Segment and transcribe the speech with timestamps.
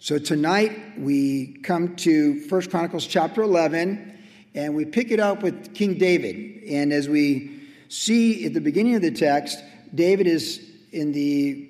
[0.00, 4.16] So tonight we come to First Chronicles chapter 11
[4.54, 6.62] and we pick it up with King David.
[6.68, 9.58] And as we see at the beginning of the text,
[9.92, 11.68] David is in the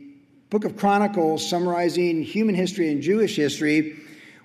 [0.50, 3.98] book of Chronicles summarizing human history and Jewish history.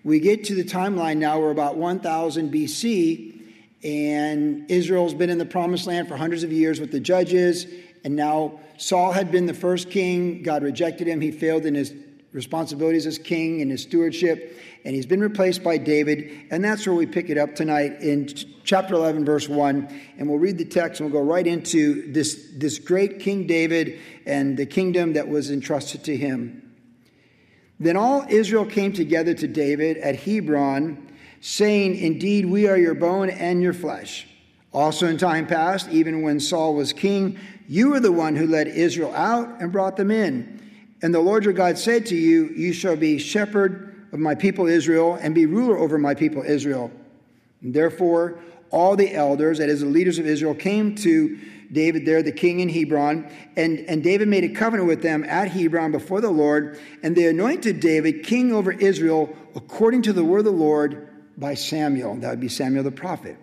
[0.05, 3.41] We get to the timeline now, we're about 1000 BC,
[3.84, 7.68] and Israel's been in the promised land for hundreds of years with the judges,
[8.05, 10.41] and now Saul had been the first king.
[10.41, 11.20] God rejected him.
[11.20, 11.93] He failed in his
[12.34, 16.47] responsibilities as king and his stewardship, and he's been replaced by David.
[16.51, 18.28] And that's where we pick it up tonight in
[18.64, 20.01] chapter 11, verse 1.
[20.18, 24.00] And we'll read the text and we'll go right into this, this great King David
[24.25, 26.59] and the kingdom that was entrusted to him.
[27.79, 31.11] Then all Israel came together to David at Hebron,
[31.42, 34.28] saying, Indeed, we are your bone and your flesh.
[34.72, 38.67] Also, in time past, even when Saul was king, you were the one who led
[38.67, 40.62] Israel out and brought them in.
[41.03, 44.67] And the Lord your God said to you, You shall be shepherd of my people
[44.67, 46.92] Israel and be ruler over my people Israel.
[47.62, 48.40] And therefore,
[48.72, 51.38] all the elders, that is, the leaders of Israel, came to
[51.73, 55.50] David there, the king in Hebron, and, and David made a covenant with them at
[55.50, 60.40] Hebron before the Lord, and they anointed David king over Israel according to the word
[60.40, 62.16] of the Lord by Samuel.
[62.17, 63.38] That would be Samuel the prophet.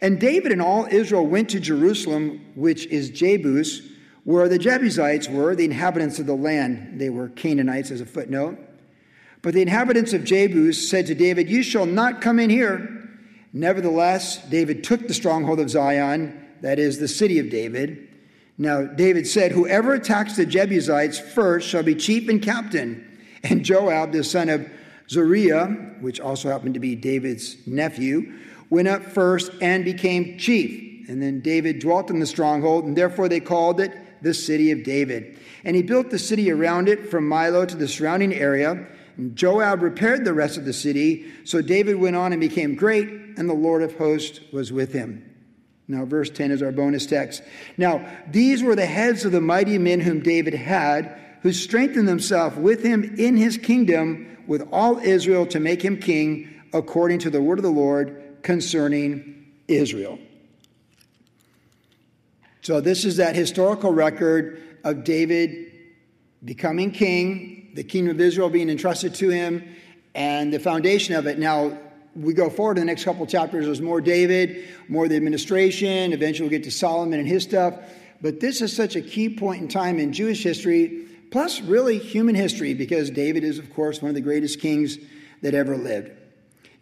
[0.00, 3.82] And David and all Israel went to Jerusalem, which is Jebus,
[4.28, 7.00] where the Jebusites were, the inhabitants of the land.
[7.00, 8.58] They were Canaanites, as a footnote.
[9.40, 13.08] But the inhabitants of Jebus said to David, You shall not come in here.
[13.54, 18.06] Nevertheless, David took the stronghold of Zion, that is, the city of David.
[18.58, 23.06] Now, David said, Whoever attacks the Jebusites first shall be chief and captain.
[23.44, 24.68] And Joab, the son of
[25.08, 25.68] Zeruiah,
[26.02, 28.30] which also happened to be David's nephew,
[28.68, 31.08] went up first and became chief.
[31.08, 34.82] And then David dwelt in the stronghold, and therefore they called it the city of
[34.82, 35.38] David.
[35.64, 38.86] And he built the city around it from Millo to the surrounding area.
[39.16, 41.26] And Joab repaired the rest of the city.
[41.44, 45.24] So David went on and became great, and the Lord of hosts was with him.
[45.88, 47.42] Now, verse 10 is our bonus text.
[47.78, 52.56] Now, these were the heads of the mighty men whom David had, who strengthened themselves
[52.56, 57.40] with him in his kingdom with all Israel to make him king according to the
[57.40, 60.18] word of the Lord concerning Israel.
[62.68, 65.72] So, this is that historical record of David
[66.44, 69.66] becoming king, the kingdom of Israel being entrusted to him,
[70.14, 71.38] and the foundation of it.
[71.38, 71.78] Now,
[72.14, 76.12] we go forward in the next couple chapters, there's more David, more the administration.
[76.12, 77.74] Eventually, we'll get to Solomon and his stuff.
[78.20, 82.34] But this is such a key point in time in Jewish history, plus really human
[82.34, 84.98] history, because David is, of course, one of the greatest kings
[85.40, 86.10] that ever lived.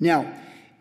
[0.00, 0.34] Now,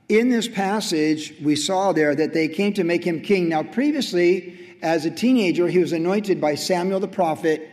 [0.09, 3.49] in this passage, we saw there that they came to make him king.
[3.49, 7.69] Now, previously, as a teenager, he was anointed by Samuel the prophet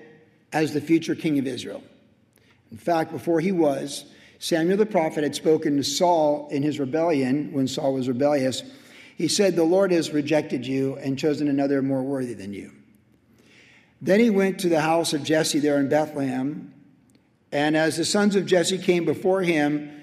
[0.53, 1.83] as the future king of Israel.
[2.71, 4.05] In fact, before he was,
[4.39, 8.63] Samuel the prophet had spoken to Saul in his rebellion when Saul was rebellious.
[9.17, 12.73] He said, The Lord has rejected you and chosen another more worthy than you.
[14.01, 16.75] Then he went to the house of Jesse there in Bethlehem.
[17.53, 20.02] And as the sons of Jesse came before him,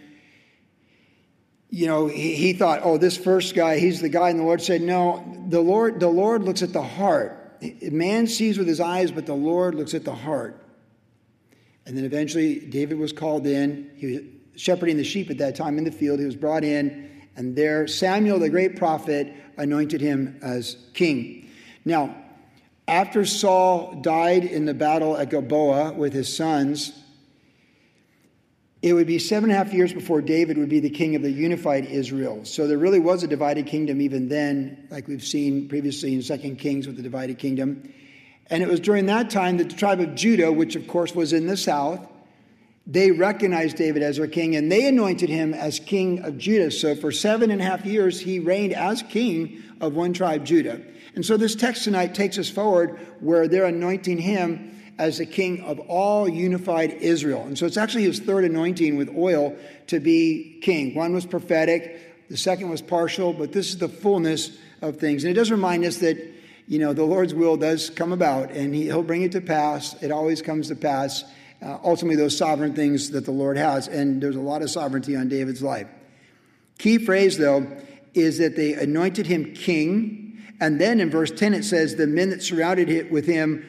[1.70, 4.30] you know, he, he, thought, oh, this first guy, he's the guy.
[4.30, 7.36] And the Lord said, no, the Lord, the Lord looks at the heart.
[7.82, 10.66] Man sees with his eyes, but the Lord looks at the heart.
[11.86, 13.92] And then eventually David was called in.
[13.96, 14.22] He was
[14.56, 16.20] shepherding the sheep at that time in the field.
[16.20, 21.50] He was brought in, and there Samuel, the great prophet, anointed him as king.
[21.86, 22.16] Now,
[22.88, 27.04] after Saul died in the battle at Gilboa with his sons,
[28.82, 31.22] it would be seven and a half years before David would be the king of
[31.22, 32.46] the unified Israel.
[32.46, 36.60] So there really was a divided kingdom even then, like we've seen previously in Second
[36.60, 37.92] Kings with the divided kingdom.
[38.50, 41.34] And it was during that time that the tribe of Judah, which of course was
[41.34, 42.08] in the south,
[42.88, 46.72] they recognized David as their king and they anointed him as king of Judah.
[46.72, 50.82] So for seven and a half years, he reigned as king of one tribe, Judah.
[51.16, 55.62] And so this text tonight takes us forward where they're anointing him as the king
[55.62, 57.44] of all unified Israel.
[57.44, 59.56] And so it's actually his third anointing with oil
[59.88, 60.94] to be king.
[60.94, 65.24] One was prophetic, the second was partial, but this is the fullness of things.
[65.24, 66.18] And it does remind us that,
[66.68, 69.96] you know, the Lord's will does come about and he, will bring it to pass.
[70.04, 71.24] It always comes to pass.
[71.62, 73.88] Uh, ultimately, those sovereign things that the Lord has.
[73.88, 75.88] And there's a lot of sovereignty on David's life.
[76.78, 77.66] Key phrase, though,
[78.14, 80.42] is that they anointed him king.
[80.60, 83.66] And then in verse 10, it says, the men that surrounded it with him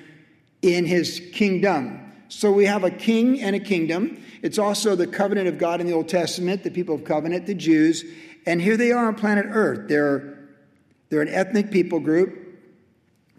[0.62, 2.12] in his kingdom.
[2.28, 4.22] So we have a king and a kingdom.
[4.42, 7.54] It's also the covenant of God in the Old Testament, the people of covenant, the
[7.54, 8.04] Jews.
[8.46, 9.88] And here they are on planet Earth.
[9.88, 10.48] They're,
[11.08, 12.38] they're an ethnic people group,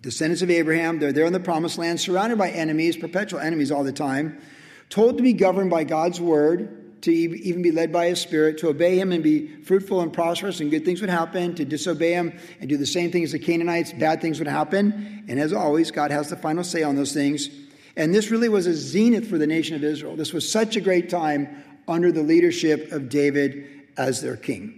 [0.02, 1.00] descendants of Abraham.
[1.00, 4.42] They're there in the promised land, surrounded by enemies, perpetual enemies all the time,
[4.90, 6.81] told to be governed by God's word.
[7.02, 10.60] To even be led by his spirit, to obey him and be fruitful and prosperous,
[10.60, 13.40] and good things would happen, to disobey him and do the same thing as the
[13.40, 15.26] Canaanites, bad things would happen.
[15.28, 17.50] And as always, God has the final say on those things.
[17.96, 20.16] And this really was a zenith for the nation of Israel.
[20.16, 24.78] This was such a great time under the leadership of David as their king.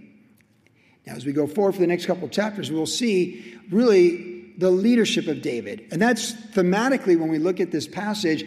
[1.06, 4.70] Now, as we go forward for the next couple of chapters, we'll see really the
[4.70, 5.86] leadership of David.
[5.90, 8.44] And that's thematically when we look at this passage,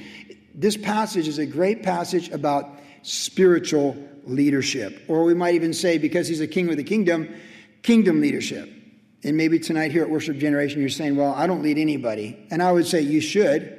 [0.55, 5.03] this passage is a great passage about spiritual leadership.
[5.07, 7.33] Or we might even say, because he's a king of the kingdom,
[7.81, 8.69] kingdom leadership.
[9.23, 12.45] And maybe tonight here at Worship Generation, you're saying, well, I don't lead anybody.
[12.51, 13.73] And I would say you should.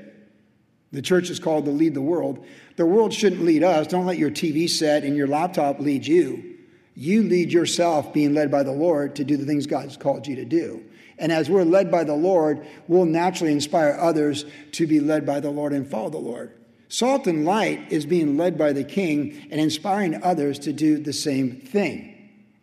[0.90, 2.44] The church is called to lead the world.
[2.76, 3.86] The world shouldn't lead us.
[3.86, 6.56] Don't let your TV set and your laptop lead you.
[6.94, 10.36] You lead yourself, being led by the Lord, to do the things God's called you
[10.36, 10.82] to do.
[11.18, 15.40] And as we're led by the Lord, we'll naturally inspire others to be led by
[15.40, 16.57] the Lord and follow the Lord.
[16.88, 21.12] Salt and light is being led by the king and inspiring others to do the
[21.12, 22.14] same thing.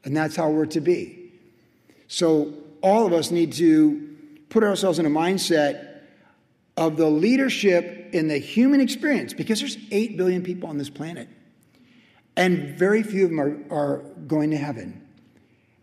[0.04, 1.31] And that's how we're to be.
[2.07, 4.16] So, all of us need to
[4.50, 6.01] put ourselves in a mindset
[6.77, 11.28] of the leadership in the human experience because there's 8 billion people on this planet.
[12.38, 13.98] And very few of them are, are
[14.28, 15.01] going to heaven.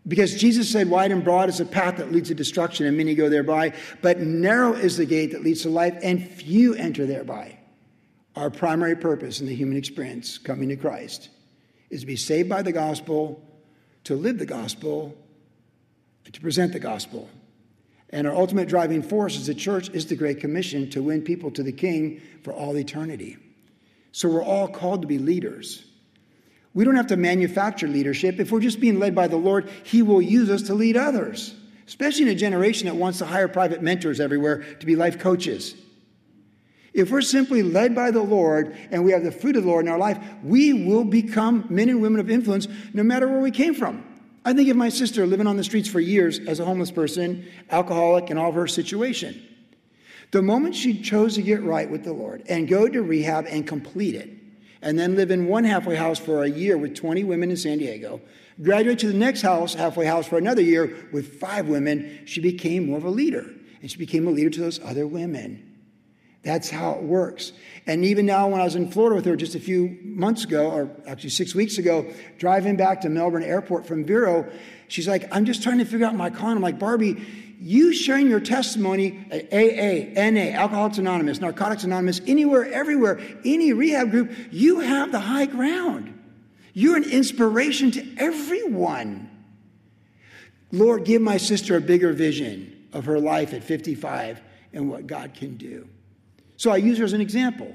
[0.06, 3.14] Because Jesus said, Wide and broad is a path that leads to destruction, and many
[3.14, 3.72] go thereby.
[4.00, 7.58] But narrow is the gate that leads to life, and few enter thereby.
[8.34, 11.28] Our primary purpose in the human experience, coming to Christ,
[11.90, 13.42] is to be saved by the gospel,
[14.04, 15.16] to live the gospel,
[16.30, 17.28] to present the gospel.
[18.10, 21.50] And our ultimate driving force as a church is the Great Commission to win people
[21.52, 23.36] to the King for all eternity.
[24.12, 25.84] So we're all called to be leaders.
[26.74, 28.40] We don't have to manufacture leadership.
[28.40, 31.54] If we're just being led by the Lord, He will use us to lead others,
[31.86, 35.74] especially in a generation that wants to hire private mentors everywhere to be life coaches.
[36.94, 39.86] If we're simply led by the Lord and we have the fruit of the Lord
[39.86, 43.50] in our life, we will become men and women of influence no matter where we
[43.50, 44.04] came from.
[44.44, 47.46] I think of my sister living on the streets for years as a homeless person,
[47.70, 49.40] alcoholic, and all of her situation.
[50.32, 53.66] The moment she chose to get right with the Lord and go to rehab and
[53.66, 54.30] complete it,
[54.82, 57.78] and then live in one halfway house for a year with 20 women in San
[57.78, 58.20] Diego,
[58.60, 62.86] graduate to the next house, halfway house for another year with five women, she became
[62.86, 63.46] more of a leader.
[63.80, 65.71] And she became a leader to those other women.
[66.42, 67.52] That's how it works.
[67.86, 70.70] And even now, when I was in Florida with her just a few months ago,
[70.70, 74.50] or actually six weeks ago, driving back to Melbourne Airport from Vero,
[74.88, 76.56] she's like, I'm just trying to figure out my con.
[76.56, 77.24] I'm like, Barbie,
[77.60, 84.10] you sharing your testimony at AA, NA, Alcoholics Anonymous, Narcotics Anonymous, anywhere, everywhere, any rehab
[84.10, 86.18] group, you have the high ground.
[86.74, 89.30] You're an inspiration to everyone.
[90.72, 94.40] Lord, give my sister a bigger vision of her life at 55
[94.72, 95.86] and what God can do.
[96.62, 97.74] So I use her as an example.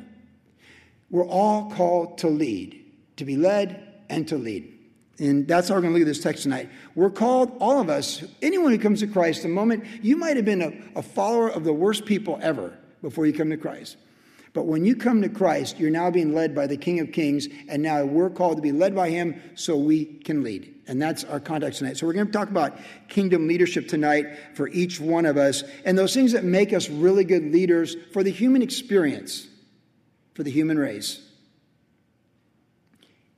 [1.09, 2.85] We're all called to lead,
[3.17, 4.79] to be led and to lead.
[5.19, 6.69] And that's how we're going to look at this text tonight.
[6.95, 10.45] We're called, all of us, anyone who comes to Christ, the moment you might have
[10.45, 13.97] been a, a follower of the worst people ever before you come to Christ.
[14.53, 17.47] But when you come to Christ, you're now being led by the King of Kings,
[17.67, 20.73] and now we're called to be led by him so we can lead.
[20.87, 21.97] And that's our context tonight.
[21.97, 22.79] So we're going to talk about
[23.09, 27.25] kingdom leadership tonight for each one of us and those things that make us really
[27.25, 29.47] good leaders for the human experience,
[30.33, 31.23] for the human race.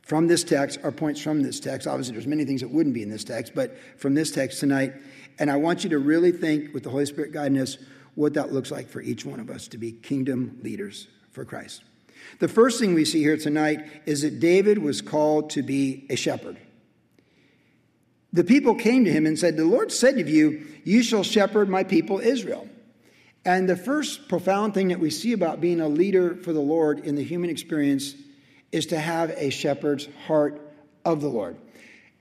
[0.03, 3.03] From this text, our points from this text, obviously there's many things that wouldn't be
[3.03, 4.93] in this text, but from this text tonight,
[5.37, 7.77] and I want you to really think with the Holy Spirit guiding us
[8.15, 11.83] what that looks like for each one of us to be kingdom leaders for Christ.
[12.39, 16.15] The first thing we see here tonight is that David was called to be a
[16.15, 16.57] shepherd.
[18.31, 21.69] The people came to him and said, The Lord said to you, You shall shepherd
[21.69, 22.67] my people Israel.
[23.45, 26.99] And the first profound thing that we see about being a leader for the Lord
[26.99, 28.13] in the human experience
[28.71, 30.61] is to have a shepherd's heart
[31.05, 31.57] of the Lord.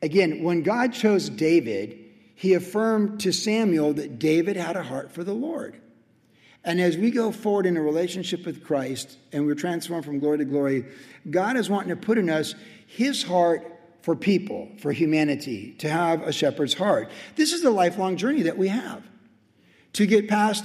[0.00, 1.98] Again, when God chose David,
[2.38, 5.76] he affirmed to Samuel that David had a heart for the Lord.
[6.62, 10.38] And as we go forward in a relationship with Christ and we're transformed from glory
[10.38, 10.84] to glory,
[11.28, 12.54] God is wanting to put in us
[12.86, 13.66] his heart
[14.02, 17.10] for people, for humanity, to have a shepherd's heart.
[17.34, 19.02] This is the lifelong journey that we have
[19.94, 20.64] to get past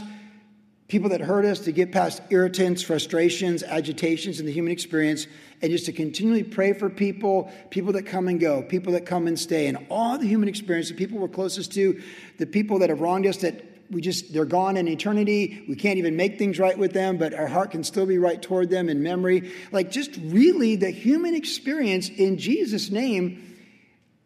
[0.87, 5.27] people that hurt us, to get past irritants, frustrations, agitations in the human experience,
[5.61, 9.27] and just to continually pray for people, people that come and go, people that come
[9.27, 12.01] and stay, and all the human experience, the people we're closest to,
[12.37, 13.63] the people that have wronged us that
[13.93, 15.63] we just they're gone in eternity.
[15.69, 18.41] We can't even make things right with them but our heart can still be right
[18.41, 19.51] toward them in memory.
[19.71, 23.55] Like just really the human experience in jesus name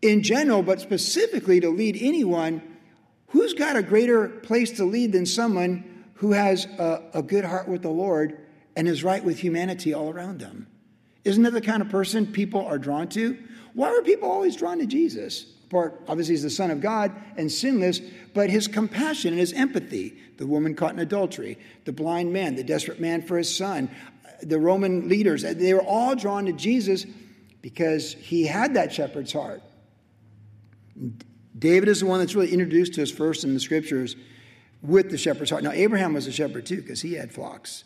[0.01, 2.61] in general but specifically to lead anyone
[3.29, 7.67] who's got a greater place to lead than someone who has a, a good heart
[7.67, 8.39] with the lord
[8.75, 10.67] and is right with humanity all around them
[11.23, 13.37] Isn't that the kind of person people are drawn to?
[13.73, 15.43] Why are people always drawn to Jesus?
[15.69, 17.99] Part, obviously, he's the Son of God and sinless,
[18.33, 22.63] but his compassion and his empathy, the woman caught in adultery, the blind man, the
[22.63, 23.89] desperate man for his son,
[24.41, 27.05] the Roman leaders, they were all drawn to Jesus
[27.61, 29.61] because he had that shepherd's heart.
[31.57, 34.15] David is the one that's really introduced to us first in the scriptures
[34.81, 35.63] with the shepherd's heart.
[35.63, 37.83] Now, Abraham was a shepherd too because he had flocks.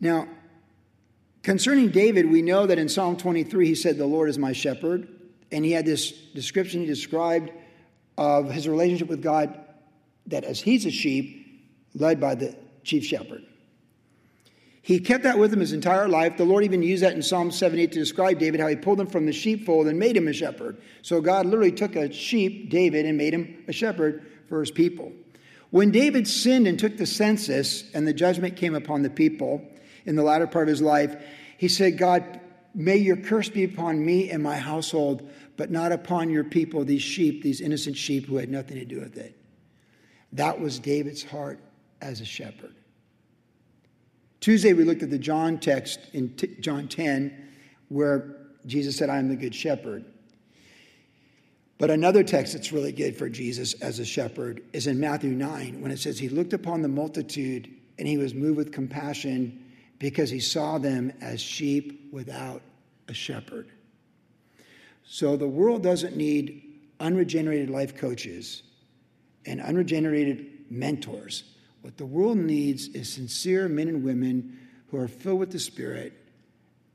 [0.00, 0.28] Now,
[1.42, 5.08] concerning David, we know that in Psalm 23 he said, The Lord is my shepherd.
[5.52, 7.50] And he had this description he described
[8.16, 9.58] of his relationship with God
[10.26, 11.38] that as he's a sheep,
[11.94, 12.54] led by the
[12.84, 13.44] chief shepherd.
[14.82, 16.36] He kept that with him his entire life.
[16.36, 19.06] The Lord even used that in Psalm 78 to describe David, how he pulled him
[19.06, 20.80] from the sheepfold and made him a shepherd.
[21.02, 25.12] So God literally took a sheep, David, and made him a shepherd for his people.
[25.70, 29.64] When David sinned and took the census and the judgment came upon the people
[30.04, 31.14] in the latter part of his life,
[31.58, 32.40] he said, God,
[32.74, 37.02] may your curse be upon me and my household, but not upon your people, these
[37.02, 39.36] sheep, these innocent sheep who had nothing to do with it.
[40.32, 41.60] That was David's heart
[42.00, 42.74] as a shepherd.
[44.40, 47.48] Tuesday, we looked at the John text in T- John 10,
[47.88, 48.36] where
[48.66, 50.04] Jesus said, I am the good shepherd.
[51.80, 55.80] But another text that's really good for Jesus as a shepherd is in Matthew 9,
[55.80, 59.64] when it says, He looked upon the multitude and he was moved with compassion
[59.98, 62.60] because he saw them as sheep without
[63.08, 63.70] a shepherd.
[65.04, 68.62] So the world doesn't need unregenerated life coaches
[69.46, 71.44] and unregenerated mentors.
[71.80, 76.12] What the world needs is sincere men and women who are filled with the Spirit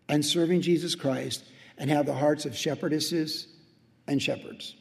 [0.07, 1.43] and serving Jesus Christ
[1.75, 3.47] and have the hearts of shepherdesses
[4.07, 4.75] and shepherds.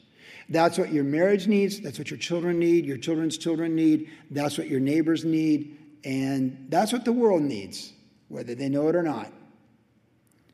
[0.48, 1.80] That's what your marriage needs.
[1.80, 2.84] That's what your children need.
[2.84, 4.10] Your children's children need.
[4.30, 5.78] That's what your neighbors need.
[6.04, 7.92] And that's what the world needs,
[8.28, 9.32] whether they know it or not.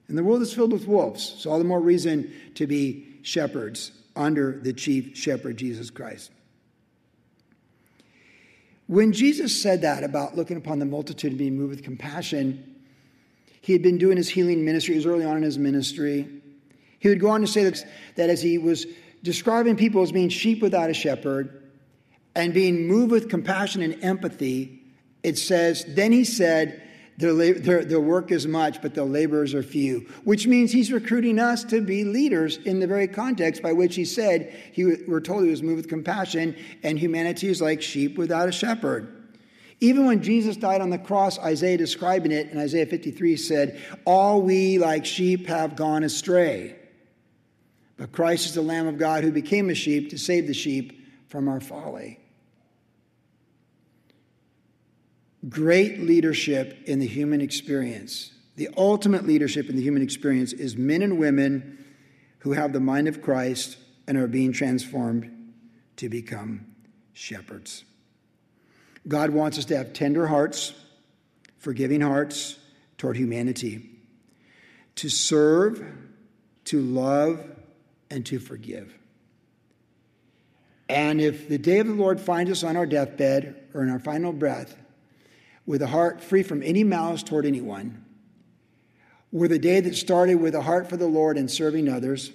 [0.08, 3.92] And the world is filled with wolves, so all the more reason to be shepherds
[4.16, 6.30] under the chief shepherd, Jesus Christ.
[8.86, 12.74] When Jesus said that about looking upon the multitude and being moved with compassion,
[13.60, 14.94] he had been doing his healing ministry.
[14.94, 16.39] It was early on in his ministry.
[17.00, 18.86] He would go on to say that, that as he was
[19.22, 21.70] describing people as being sheep without a shepherd
[22.36, 24.82] and being moved with compassion and empathy,
[25.22, 26.82] it says, Then he said,
[27.20, 31.38] their, their, their work is much, but the laborers are few, which means he's recruiting
[31.38, 35.44] us to be leaders in the very context by which he said, he, we're told
[35.44, 39.16] he was moved with compassion, and humanity is like sheep without a shepherd.
[39.80, 44.40] Even when Jesus died on the cross, Isaiah describing it in Isaiah 53 said, All
[44.40, 46.76] we like sheep have gone astray.
[48.00, 51.06] But Christ is the Lamb of God who became a sheep to save the sheep
[51.28, 52.18] from our folly.
[55.48, 61.02] great leadership in the human experience, the ultimate leadership in the human experience, is men
[61.02, 61.84] and women
[62.40, 63.76] who have the mind of Christ
[64.06, 65.52] and are being transformed
[65.96, 66.66] to become
[67.12, 67.84] shepherds.
[69.08, 70.74] God wants us to have tender hearts,
[71.58, 72.58] forgiving hearts
[72.98, 73.90] toward humanity,
[74.96, 75.82] to serve,
[76.64, 77.42] to love,
[78.10, 78.94] and to forgive.
[80.88, 84.00] And if the day of the Lord finds us on our deathbed or in our
[84.00, 84.76] final breath,
[85.64, 88.04] with a heart free from any malice toward anyone,
[89.30, 92.32] were the day that started with a heart for the Lord and serving others.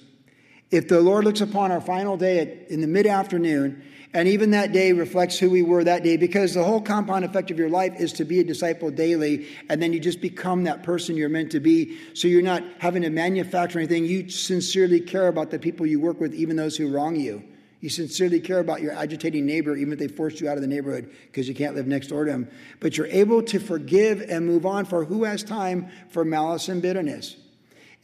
[0.72, 4.52] If the Lord looks upon our final day at, in the mid afternoon, and even
[4.52, 7.70] that day reflects who we were that day, because the whole compound effect of your
[7.70, 11.28] life is to be a disciple daily, and then you just become that person you're
[11.28, 11.98] meant to be.
[12.14, 14.06] So you're not having to manufacture anything.
[14.06, 17.44] You sincerely care about the people you work with, even those who wrong you.
[17.82, 20.68] You sincerely care about your agitating neighbor, even if they forced you out of the
[20.68, 22.50] neighborhood because you can't live next door to them.
[22.80, 26.82] But you're able to forgive and move on, for who has time for malice and
[26.82, 27.36] bitterness?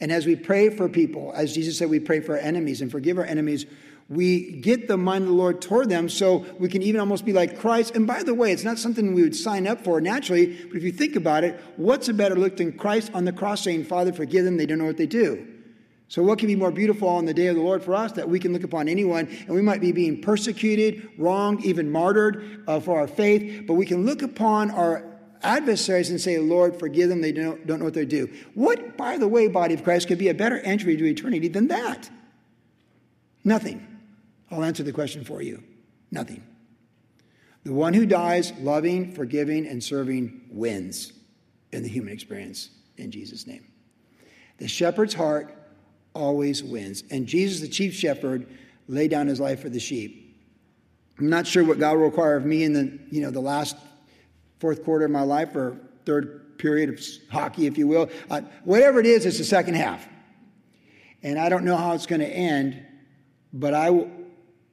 [0.02, 2.90] And as we pray for people, as Jesus said, we pray for our enemies and
[2.90, 3.66] forgive our enemies,
[4.08, 7.32] we get the mind of the Lord toward them so we can even almost be
[7.32, 7.94] like Christ.
[7.94, 10.82] And by the way, it's not something we would sign up for naturally, but if
[10.82, 14.12] you think about it, what's a better look than Christ on the cross saying, Father,
[14.12, 15.46] forgive them, they don't know what they do?
[16.08, 18.28] So, what can be more beautiful on the day of the Lord for us that
[18.28, 22.80] we can look upon anyone and we might be being persecuted, wronged, even martyred uh,
[22.80, 25.11] for our faith, but we can look upon our
[25.42, 28.32] adversaries and say, Lord, forgive them, they don't, don't know what they do.
[28.54, 31.68] What, by the way, body of Christ, could be a better entry to eternity than
[31.68, 32.10] that?
[33.44, 33.86] Nothing.
[34.50, 35.62] I'll answer the question for you.
[36.10, 36.42] Nothing.
[37.64, 41.12] The one who dies loving, forgiving, and serving wins
[41.72, 43.66] in the human experience in Jesus' name.
[44.58, 45.54] The shepherd's heart
[46.14, 47.04] always wins.
[47.10, 48.46] And Jesus, the chief shepherd,
[48.88, 50.36] laid down his life for the sheep.
[51.18, 53.76] I'm not sure what God will require of me in the, you know, the last
[54.62, 58.08] fourth quarter of my life or third period of hockey, if you will.
[58.30, 60.06] Uh, whatever it is, it's the second half.
[61.20, 62.80] And I don't know how it's going to end,
[63.52, 64.06] but I,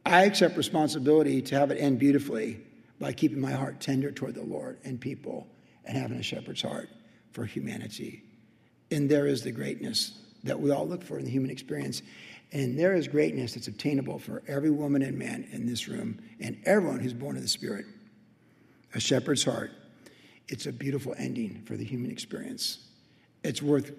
[0.06, 2.62] I accept responsibility to have it end beautifully
[3.00, 5.48] by keeping my heart tender toward the Lord and people
[5.86, 6.90] and having a shepherd's heart
[7.32, 8.22] for humanity.
[8.92, 12.04] And there is the greatness that we all look for in the human experience.
[12.52, 16.62] And there is greatness that's obtainable for every woman and man in this room and
[16.66, 17.86] everyone who's born of the Spirit.
[18.96, 19.72] A shepherd's heart.
[20.50, 22.80] It's a beautiful ending for the human experience.
[23.44, 23.92] It's worth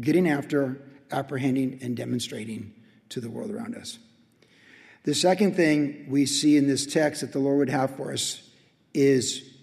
[0.00, 2.72] getting after, apprehending, and demonstrating
[3.10, 3.98] to the world around us.
[5.04, 8.48] The second thing we see in this text that the Lord would have for us
[8.94, 9.54] is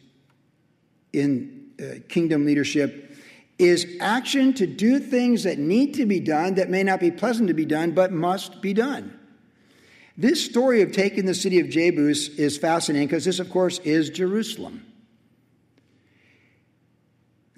[1.14, 3.16] in uh, kingdom leadership
[3.58, 7.48] is action to do things that need to be done that may not be pleasant
[7.48, 9.18] to be done but must be done.
[10.18, 14.10] This story of taking the city of Jebus is fascinating because this, of course, is
[14.10, 14.86] Jerusalem.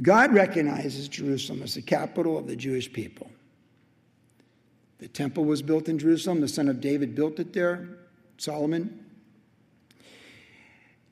[0.02, 3.32] God recognizes Jerusalem as the capital of the Jewish people.
[5.00, 6.42] The temple was built in Jerusalem.
[6.42, 7.88] The son of David built it there,
[8.38, 9.06] Solomon.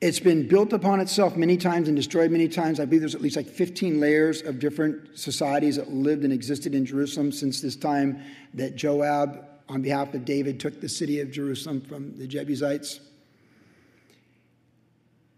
[0.00, 2.80] It's been built upon itself many times and destroyed many times.
[2.80, 6.74] I believe there's at least like 15 layers of different societies that lived and existed
[6.74, 8.22] in Jerusalem since this time
[8.54, 13.00] that Joab, on behalf of David, took the city of Jerusalem from the Jebusites.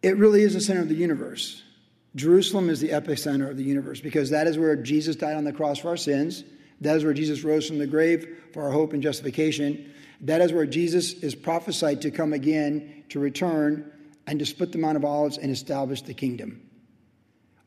[0.02, 1.62] It really is the center of the universe.
[2.14, 5.52] Jerusalem is the epicenter of the universe because that is where Jesus died on the
[5.52, 6.44] cross for our sins.
[6.80, 9.92] That is where Jesus rose from the grave for our hope and justification.
[10.22, 13.90] That is where Jesus is prophesied to come again, to return,
[14.26, 16.62] and to split the Mount of Olives and establish the kingdom.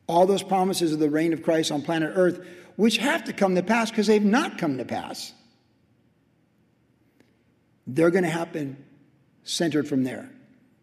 [0.08, 2.46] All those promises of the reign of Christ on planet Earth,
[2.76, 5.34] which have to come to pass because they've not come to pass,
[7.88, 8.84] they're going to happen
[9.44, 10.30] centered from there.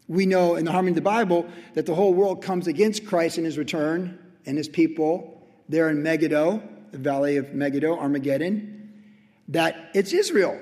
[0.08, 3.38] We know in the harmony of the Bible that the whole world comes against Christ
[3.38, 6.62] in his return and his people there in Megiddo,
[6.92, 8.90] the valley of Megiddo, Armageddon,
[9.48, 10.58] that it's Israel.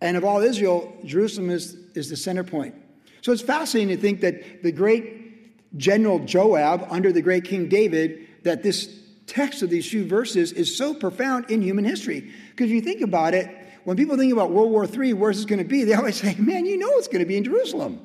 [0.00, 2.74] And of all Israel, Jerusalem is, is the center point.
[3.22, 8.28] So it's fascinating to think that the great general Joab under the great King David,
[8.44, 12.32] that this text of these few verses is so profound in human history.
[12.50, 13.50] Because if you think about it,
[13.84, 15.84] when people think about World War III, where's it going to be?
[15.84, 18.00] They always say, man, you know it's going to be in Jerusalem.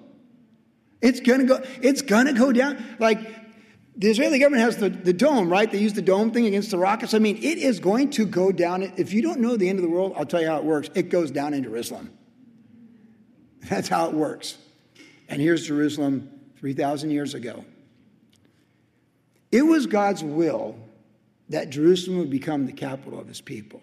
[1.01, 2.83] It's to go, it's to go down.
[2.99, 3.19] Like
[3.95, 5.71] the Israeli government has the, the dome, right?
[5.71, 7.13] They use the dome thing against the rockets.
[7.13, 8.83] I mean, it is going to go down.
[8.97, 10.89] If you don't know the end of the world, I'll tell you how it works.
[10.95, 12.11] It goes down in Jerusalem.
[13.69, 14.57] That's how it works.
[15.27, 17.65] And here's Jerusalem 3,000 years ago.
[19.51, 20.77] It was God's will
[21.49, 23.81] that Jerusalem would become the capital of his people.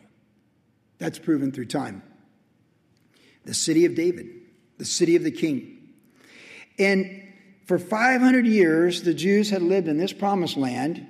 [0.99, 2.03] That's proven through time.
[3.45, 4.29] The city of David,
[4.79, 5.78] the city of the king.
[6.79, 7.23] And
[7.67, 11.07] for 500 years, the Jews had lived in this promised land,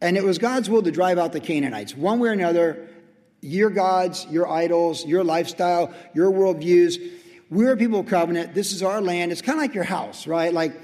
[0.00, 1.96] and it was God's will to drive out the Canaanites.
[1.96, 2.88] One way or another,
[3.40, 6.98] your gods, your idols, your lifestyle, your worldviews.
[7.50, 8.54] We're a people of covenant.
[8.54, 9.32] This is our land.
[9.32, 10.52] It's kind of like your house, right?
[10.52, 10.74] Like,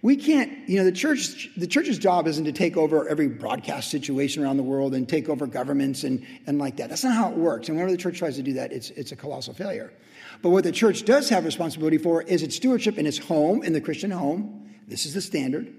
[0.00, 3.90] we can't, you know, the church, the church's job isn't to take over every broadcast
[3.90, 6.88] situation around the world and take over governments and, and like that.
[6.88, 7.68] That's not how it works.
[7.68, 9.92] And whenever the church tries to do that, it's, it's a colossal failure.
[10.40, 13.72] But what the church does have responsibility for is its stewardship in its home, in
[13.72, 15.74] the Christian home, this is the standard.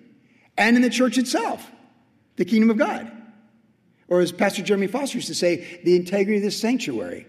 [0.57, 1.71] And in the church itself,
[2.35, 3.09] the kingdom of God.
[4.09, 7.25] Or as Pastor Jeremy Foster used to say, the integrity of this sanctuary.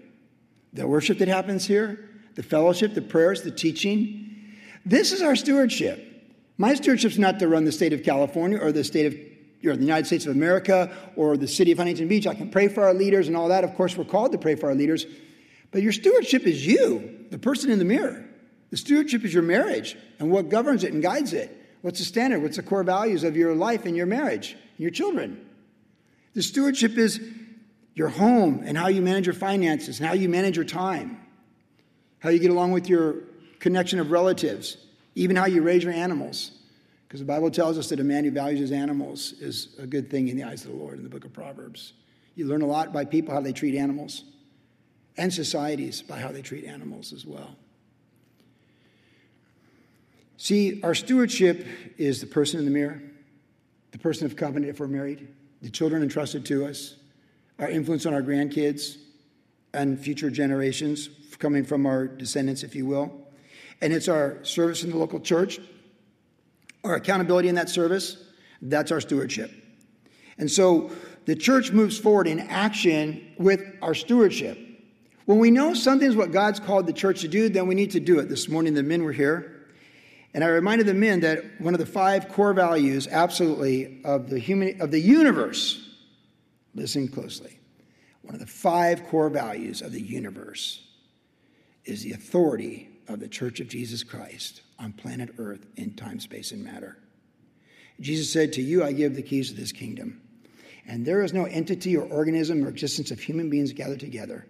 [0.73, 4.55] The worship that happens here, the fellowship, the prayers, the teaching.
[4.85, 6.10] This is our stewardship.
[6.61, 9.15] My stewardship is not to run the state of California or the state of
[9.67, 12.27] or the United States of America or the city of Huntington Beach.
[12.27, 13.65] I can pray for our leaders and all that.
[13.65, 15.07] Of course, we're called to pray for our leaders.
[15.71, 18.27] But your stewardship is you, the person in the mirror.
[18.69, 21.57] The stewardship is your marriage and what governs it and guides it.
[21.81, 22.43] What's the standard?
[22.43, 25.43] What's the core values of your life and your marriage, and your children?
[26.35, 27.23] The stewardship is
[27.95, 31.23] your home and how you manage your finances and how you manage your time,
[32.19, 33.15] how you get along with your
[33.61, 34.77] connection of relatives,
[35.15, 36.53] even how you raise your animals.
[37.07, 40.11] Because the Bible tells us that a man who values his animals is a good
[40.11, 41.93] thing in the eyes of the Lord in the book of Proverbs.
[42.37, 44.25] You learn a lot by people how they treat animals
[45.17, 47.57] and societies by how they treat animals as well.
[50.37, 51.67] See, our stewardship
[51.99, 53.03] is the person in the mirror,
[53.91, 55.29] the person of covenant if we're married,
[55.61, 56.95] the children entrusted to us,
[57.59, 58.97] our influence on our grandkids
[59.75, 63.27] and future generations coming from our descendants, if you will.
[63.81, 65.61] And it's our service in the local church,
[66.85, 68.17] our accountability in that service.
[68.61, 69.51] That's our stewardship.
[70.39, 70.91] And so
[71.25, 74.59] the church moves forward in action with our stewardship.
[75.27, 78.01] When we know something's what God's called the church to do, then we need to
[78.01, 78.29] do it.
[78.29, 79.61] This morning, the men were here
[80.33, 84.39] And I reminded the men that one of the five core values, absolutely, of the
[84.39, 85.89] human of the universe,
[86.75, 87.59] listen closely,
[88.23, 90.87] one of the five core values of the universe
[91.85, 96.53] is the authority of the Church of Jesus Christ on planet Earth in time, space,
[96.53, 96.99] and matter.
[98.01, 100.21] Jesus said, To you I give the keys of this kingdom.
[100.87, 104.47] And there is no entity or organism or existence of human beings gathered together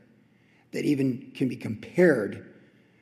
[0.72, 2.46] that even can be compared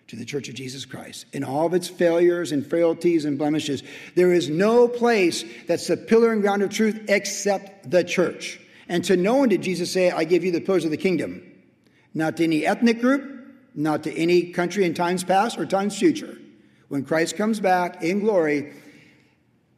[0.08, 1.26] to the Church of Jesus Christ.
[1.32, 3.82] In all of its failures and frailties and blemishes,
[4.14, 8.58] there is no place that's the pillar and ground of truth except the church.
[8.88, 11.42] And to no one did Jesus say, I give you the pillars of the kingdom.
[12.14, 13.37] Not to any ethnic group,
[13.74, 16.36] not to any country in times past or times future.
[16.88, 18.72] When Christ comes back in glory,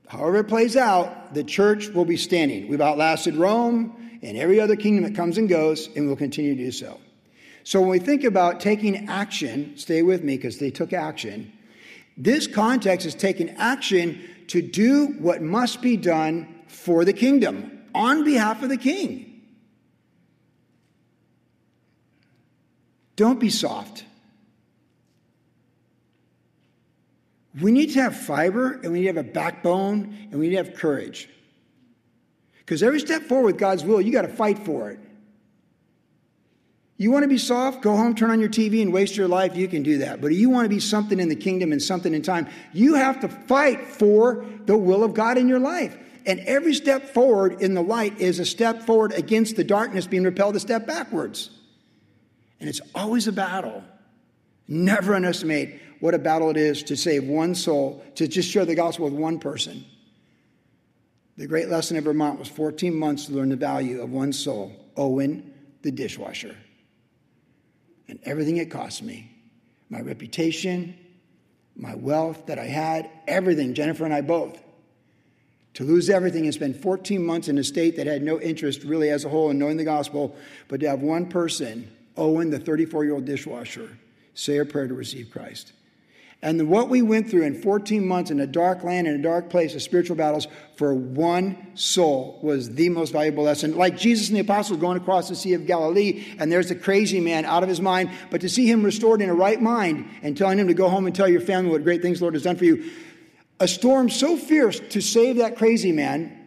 [0.08, 2.68] however it plays out, the church will be standing.
[2.68, 6.64] We've outlasted Rome and every other kingdom that comes and goes, and we'll continue to
[6.64, 7.00] do so.
[7.64, 11.52] So when we think about taking action, stay with me because they took action.
[12.16, 18.24] This context is taking action to do what must be done for the kingdom on
[18.24, 19.29] behalf of the king.
[23.20, 24.02] Don't be soft.
[27.60, 30.56] We need to have fiber and we need to have a backbone and we need
[30.56, 31.28] to have courage.
[32.60, 35.00] Because every step forward with God's will, you got to fight for it.
[36.96, 37.82] You want to be soft?
[37.82, 39.54] Go home, turn on your TV, and waste your life?
[39.54, 40.22] You can do that.
[40.22, 42.94] But if you want to be something in the kingdom and something in time, you
[42.94, 45.94] have to fight for the will of God in your life.
[46.24, 50.24] And every step forward in the light is a step forward against the darkness being
[50.24, 51.50] repelled a step backwards.
[52.60, 53.82] And it's always a battle.
[54.68, 58.74] Never underestimate what a battle it is to save one soul, to just share the
[58.74, 59.84] gospel with one person.
[61.36, 64.72] The great lesson in Vermont was 14 months to learn the value of one soul,
[64.96, 66.54] Owen, the dishwasher
[68.10, 69.30] and everything it cost me
[69.88, 70.96] my reputation,
[71.74, 74.56] my wealth that I had, everything, Jennifer and I both.
[75.74, 79.10] To lose everything and spend 14 months in a state that had no interest really
[79.10, 80.36] as a whole in knowing the gospel,
[80.68, 83.98] but to have one person, Owen, the 34 year old dishwasher,
[84.34, 85.72] say a prayer to receive Christ.
[86.42, 89.50] And what we went through in 14 months in a dark land, in a dark
[89.50, 93.76] place of spiritual battles for one soul was the most valuable lesson.
[93.76, 97.20] Like Jesus and the apostles going across the Sea of Galilee, and there's a crazy
[97.20, 100.34] man out of his mind, but to see him restored in a right mind and
[100.34, 102.44] telling him to go home and tell your family what great things the Lord has
[102.44, 102.90] done for you.
[103.58, 106.39] A storm so fierce to save that crazy man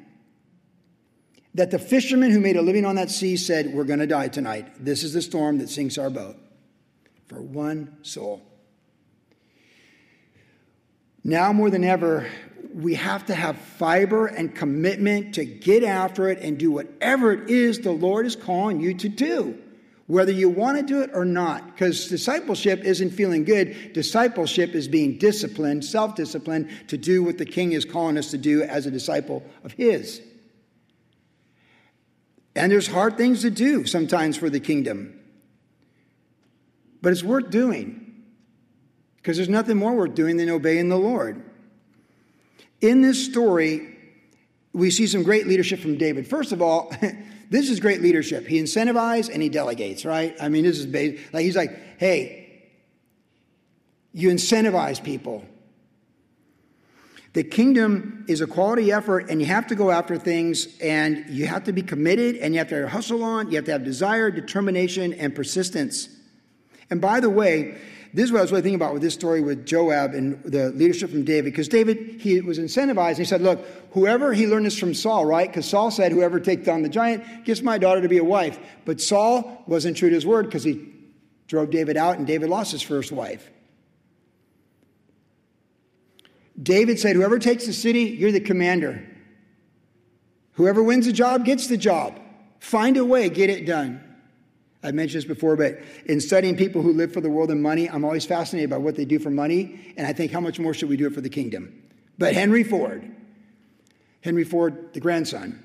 [1.55, 4.27] that the fishermen who made a living on that sea said, We're going to die
[4.27, 4.83] tonight.
[4.83, 6.37] This is the storm that sinks our boat.
[7.27, 8.41] For one soul.
[11.23, 12.27] Now more than ever,
[12.73, 17.49] we have to have fiber and commitment to get after it and do whatever it
[17.49, 19.57] is the Lord is calling you to do,
[20.07, 21.65] whether you want to do it or not.
[21.67, 23.93] Because discipleship isn't feeling good.
[23.93, 28.37] Discipleship is being disciplined, self disciplined, to do what the King is calling us to
[28.37, 30.21] do as a disciple of His.
[32.55, 35.19] And there's hard things to do sometimes for the kingdom,
[37.01, 37.99] but it's worth doing.
[39.17, 41.41] Because there's nothing more worth doing than obeying the Lord.
[42.81, 43.97] In this story,
[44.73, 46.27] we see some great leadership from David.
[46.27, 46.93] First of all,
[47.49, 48.45] this is great leadership.
[48.45, 50.35] He incentivizes and he delegates, right?
[50.41, 52.69] I mean, this is based, like he's like, hey,
[54.11, 55.45] you incentivize people.
[57.33, 61.47] The kingdom is a quality effort, and you have to go after things, and you
[61.47, 64.29] have to be committed, and you have to hustle on, you have to have desire,
[64.29, 66.09] determination, and persistence.
[66.91, 67.75] And by the way,
[68.13, 70.69] this is what I was really thinking about with this story with Joab and the
[70.69, 71.45] leadership from David.
[71.45, 73.17] Because David, he was incentivized.
[73.17, 75.49] He said, Look, whoever, he learned this from Saul, right?
[75.49, 78.59] Because Saul said, Whoever takes down the giant gets my daughter to be a wife.
[78.85, 80.93] But Saul wasn't true to his word because he
[81.47, 83.49] drove David out and David lost his first wife.
[86.61, 89.07] David said, Whoever takes the city, you're the commander.
[90.53, 92.19] Whoever wins the job gets the job.
[92.59, 94.01] Find a way, get it done.
[94.83, 97.89] I've mentioned this before, but in studying people who live for the world and money,
[97.89, 100.73] I'm always fascinated by what they do for money, and I think how much more
[100.73, 101.81] should we do it for the kingdom?
[102.17, 103.09] But Henry Ford,
[104.21, 105.63] Henry Ford, the grandson,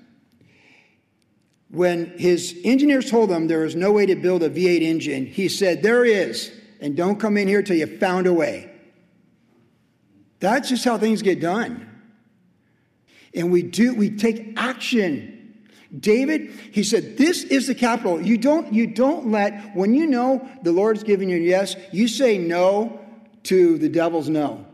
[1.70, 5.48] when his engineers told him there was no way to build a V8 engine, he
[5.48, 8.70] said, There is, and don't come in here till you found a way.
[10.40, 11.88] That's just how things get done.
[13.35, 15.38] And we do, we take action
[15.96, 18.20] David, he said, This is the capital.
[18.20, 22.37] You don't, you don't let, when you know the Lord's giving you yes, you say
[22.37, 23.01] no
[23.44, 24.66] to the devil's no.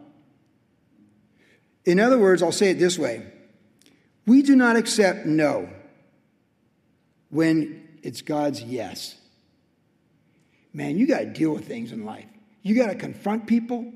[1.85, 3.27] In other words, I'll say it this way
[4.27, 5.69] we do not accept no
[7.31, 9.17] when it's God's yes.
[10.73, 12.27] Man, you got to deal with things in life.
[12.63, 13.93] You got to confront people,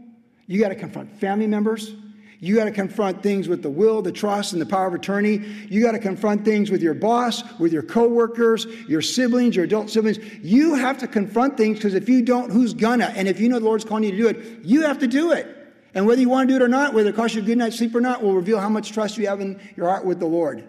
[0.48, 1.94] you got to confront family members,
[2.40, 5.44] You got to confront things with the will, the trust, and the power of attorney.
[5.68, 9.90] You got to confront things with your boss, with your coworkers, your siblings, your adult
[9.90, 10.18] siblings.
[10.40, 13.12] You have to confront things because if you don't, who's gonna?
[13.16, 15.32] And if you know the Lord's calling you to do it, you have to do
[15.32, 15.56] it.
[15.94, 17.58] And whether you want to do it or not, whether it costs you a good
[17.58, 20.20] night's sleep or not, will reveal how much trust you have in your heart with
[20.20, 20.68] the Lord.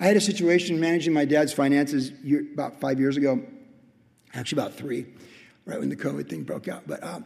[0.00, 2.10] I had a situation managing my dad's finances
[2.52, 3.42] about five years ago,
[4.34, 5.06] actually about three,
[5.66, 6.84] right when the COVID thing broke out.
[6.86, 7.20] But uh,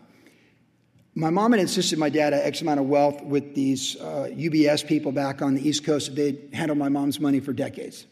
[1.14, 4.86] my mom had insisted my dad had X amount of wealth with these uh, UBS
[4.86, 6.16] people back on the East Coast.
[6.16, 8.06] They'd handled my mom's money for decades.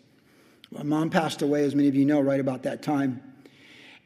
[0.71, 3.23] My mom passed away, as many of you know, right about that time.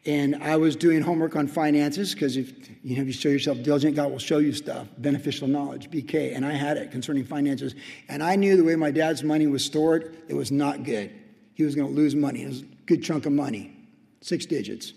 [0.04, 2.52] And I was doing homework on finances because if
[2.85, 6.35] you know if you show yourself diligent, God will show you stuff, beneficial knowledge, BK.
[6.35, 7.74] And I had it concerning finances.
[8.08, 11.12] And I knew the way my dad's money was stored, it was not good.
[11.54, 12.42] He was going to lose money.
[12.42, 13.76] It was a good chunk of money,
[14.20, 14.92] six digits.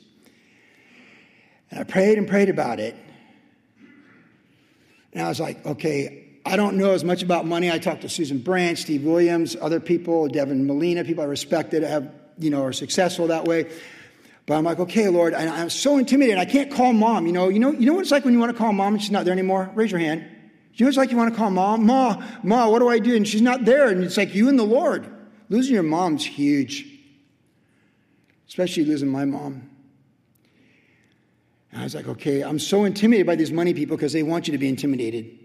[1.71, 2.95] And I prayed and prayed about it.
[5.13, 7.71] And I was like, okay, I don't know as much about money.
[7.71, 12.11] I talked to Susan Branch, Steve Williams, other people, Devin Molina, people I respected, have
[12.37, 13.71] you know are successful that way.
[14.45, 16.37] But I'm like, okay, Lord, I'm so intimidated.
[16.37, 17.25] I can't call mom.
[17.25, 18.93] You know, you know, you know what it's like when you want to call mom
[18.93, 19.71] and she's not there anymore?
[19.73, 20.21] Raise your hand.
[20.75, 21.85] You know what it's like you want to call mom?
[21.87, 23.15] Ma, ma, what do I do?
[23.15, 23.87] And she's not there.
[23.87, 25.07] And it's like you and the Lord.
[25.49, 26.85] Losing your mom's huge.
[28.47, 29.69] Especially losing my mom.
[31.75, 34.47] And I was like, okay, I'm so intimidated by these money people because they want
[34.47, 35.37] you to be intimidated.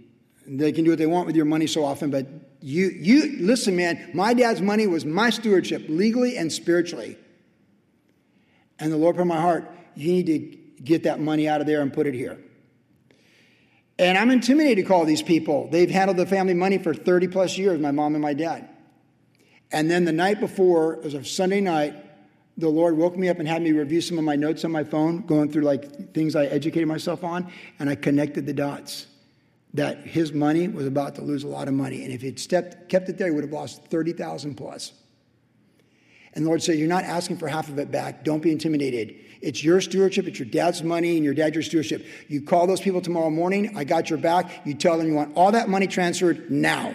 [0.47, 2.25] They can do what they want with your money so often, but
[2.61, 7.19] you, you, listen, man, my dad's money was my stewardship, legally and spiritually.
[8.79, 11.67] And the Lord put in my heart, you need to get that money out of
[11.67, 12.39] there and put it here.
[13.99, 15.69] And I'm intimidated to call these people.
[15.69, 18.69] They've handled the family money for 30 plus years, my mom and my dad.
[19.73, 21.97] And then the night before, it was a Sunday night,
[22.61, 24.85] the Lord woke me up and had me review some of my notes on my
[24.85, 29.07] phone, going through like things I educated myself on, and I connected the dots
[29.75, 32.05] that his money was about to lose a lot of money.
[32.05, 34.93] And if he'd stepped, kept it there, he would have lost 30,000 plus.
[36.35, 38.25] And the Lord said, You're not asking for half of it back.
[38.25, 39.17] Don't be intimidated.
[39.41, 40.27] It's your stewardship.
[40.27, 42.05] It's your dad's money and your dad's your stewardship.
[42.29, 43.77] You call those people tomorrow morning.
[43.77, 44.67] I got your back.
[44.67, 46.95] You tell them you want all that money transferred now.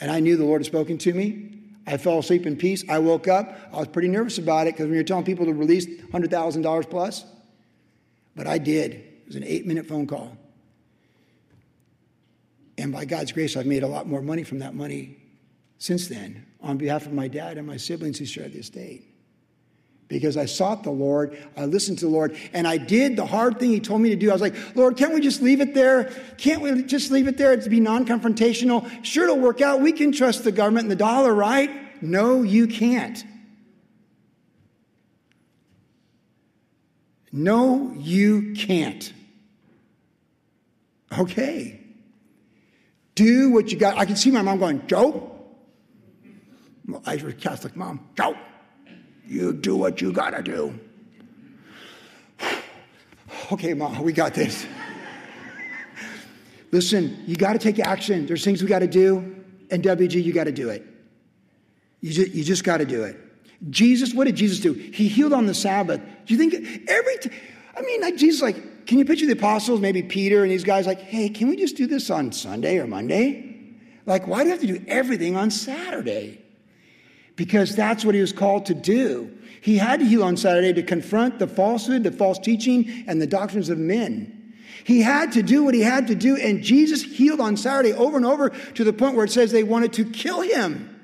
[0.00, 1.57] And I knew the Lord had spoken to me.
[1.88, 2.84] I fell asleep in peace.
[2.86, 3.58] I woke up.
[3.72, 7.24] I was pretty nervous about it because when you're telling people to release $100,000 plus,
[8.36, 8.92] but I did.
[8.92, 10.36] It was an eight minute phone call.
[12.76, 15.16] And by God's grace, I've made a lot more money from that money
[15.78, 19.07] since then on behalf of my dad and my siblings who shared the estate.
[20.08, 23.60] Because I sought the Lord, I listened to the Lord, and I did the hard
[23.60, 24.30] thing He told me to do.
[24.30, 26.10] I was like, Lord, can't we just leave it there?
[26.38, 28.88] Can't we just leave it there to be non confrontational?
[29.04, 29.82] Sure, it'll work out.
[29.82, 32.02] We can trust the government and the dollar, right?
[32.02, 33.22] No, you can't.
[37.30, 39.12] No, you can't.
[41.16, 41.80] Okay.
[43.14, 43.98] Do what you got.
[43.98, 45.34] I can see my mom going, Joe,
[47.04, 48.36] Irish Catholic mom, go.
[49.28, 50.78] You do what you gotta do.
[53.52, 54.66] okay, mom, we got this.
[56.72, 58.26] Listen, you gotta take action.
[58.26, 60.84] There's things we gotta do, and WG, you gotta do it.
[62.00, 63.16] You just, you just gotta do it.
[63.68, 64.72] Jesus, what did Jesus do?
[64.72, 66.00] He healed on the Sabbath.
[66.00, 67.30] Do you think every t-
[67.76, 70.86] I mean, like Jesus, like, can you picture the apostles, maybe Peter and these guys,
[70.86, 73.76] like, hey, can we just do this on Sunday or Monday?
[74.06, 76.40] Like, why do you have to do everything on Saturday?
[77.38, 79.32] Because that's what he was called to do.
[79.60, 83.28] He had to heal on Saturday to confront the falsehood, the false teaching, and the
[83.28, 84.56] doctrines of men.
[84.82, 88.16] He had to do what he had to do, and Jesus healed on Saturday over
[88.16, 90.94] and over to the point where it says they wanted to kill him.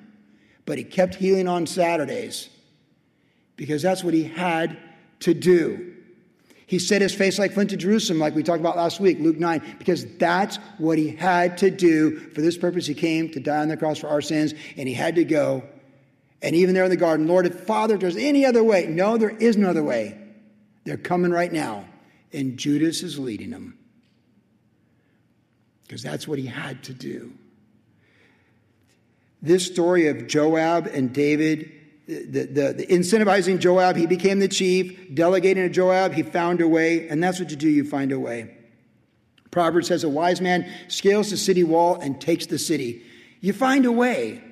[0.66, 2.48] But he kept healing on Saturdays
[3.56, 4.76] because that's what he had
[5.20, 5.94] to do.
[6.66, 9.38] He set his face like flint to Jerusalem, like we talked about last week, Luke
[9.38, 12.18] 9, because that's what he had to do.
[12.30, 14.94] For this purpose, he came to die on the cross for our sins, and he
[14.94, 15.62] had to go
[16.44, 19.16] and even there in the garden, Lord, if Father, if there's any other way, no,
[19.16, 20.18] there is no other way.
[20.84, 21.86] They're coming right now.
[22.34, 23.78] And Judas is leading them.
[25.84, 27.32] Because that's what he had to do.
[29.40, 31.72] This story of Joab and David,
[32.06, 36.68] the, the, the, incentivizing Joab, he became the chief, delegating to Joab, he found a
[36.68, 38.54] way, and that's what you do, you find a way.
[39.50, 43.02] Proverbs says a wise man scales the city wall and takes the city.
[43.40, 44.42] You find a way.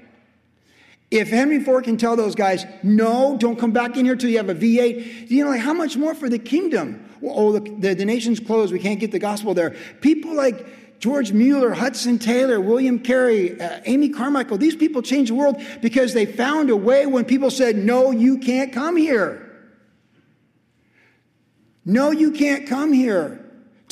[1.13, 4.39] If Henry Ford can tell those guys, no, don't come back in here till you
[4.39, 7.07] have a V8, you know, like how much more for the kingdom?
[7.21, 8.73] Well, oh, the, the, the nation's closed.
[8.73, 9.77] We can't get the gospel there.
[10.01, 15.35] People like George Mueller, Hudson Taylor, William Carey, uh, Amy Carmichael, these people changed the
[15.35, 19.51] world because they found a way when people said, no, you can't come here.
[21.85, 23.42] No, you can't come here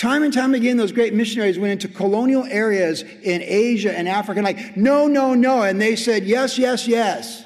[0.00, 4.38] Time and time again, those great missionaries went into colonial areas in Asia and Africa,
[4.38, 5.60] and like, no, no, no.
[5.60, 7.44] And they said, yes, yes, yes.